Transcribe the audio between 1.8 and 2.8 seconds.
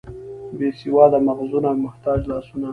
محتاج لاسونه.